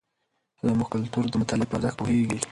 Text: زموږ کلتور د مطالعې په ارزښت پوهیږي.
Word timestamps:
زموږ 0.67 0.87
کلتور 0.93 1.23
د 1.29 1.33
مطالعې 1.41 1.69
په 1.69 1.75
ارزښت 1.77 1.95
پوهیږي. 1.99 2.39